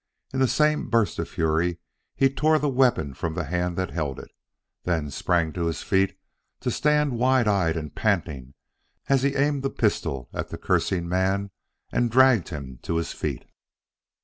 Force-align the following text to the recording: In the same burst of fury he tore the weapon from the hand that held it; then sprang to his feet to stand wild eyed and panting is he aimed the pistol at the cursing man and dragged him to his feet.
In 0.33 0.39
the 0.39 0.47
same 0.47 0.89
burst 0.89 1.19
of 1.19 1.29
fury 1.29 1.77
he 2.15 2.27
tore 2.27 2.57
the 2.57 2.67
weapon 2.67 3.13
from 3.13 3.35
the 3.35 3.43
hand 3.43 3.77
that 3.77 3.91
held 3.91 4.17
it; 4.19 4.31
then 4.83 5.11
sprang 5.11 5.53
to 5.53 5.67
his 5.67 5.83
feet 5.83 6.17
to 6.61 6.71
stand 6.71 7.19
wild 7.19 7.47
eyed 7.47 7.77
and 7.77 7.93
panting 7.93 8.55
is 9.11 9.21
he 9.21 9.35
aimed 9.35 9.61
the 9.61 9.69
pistol 9.69 10.27
at 10.33 10.49
the 10.49 10.57
cursing 10.57 11.07
man 11.07 11.51
and 11.91 12.09
dragged 12.09 12.49
him 12.49 12.79
to 12.81 12.95
his 12.95 13.11
feet. 13.11 13.45